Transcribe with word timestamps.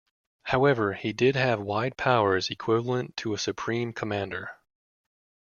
However, 0.45 0.93
he 0.93 1.13
did 1.13 1.35
have 1.35 1.61
wide 1.61 1.95
powers 1.95 2.49
equivalent 2.49 3.15
to 3.17 3.35
a 3.35 3.37
supreme 3.37 3.93
commander. 3.93 4.49